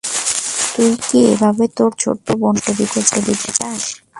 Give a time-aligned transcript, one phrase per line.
[0.73, 3.83] তুই কি এইভাবে তোর ছোট্ট বোনটাকে কষ্ট দিতে চাস?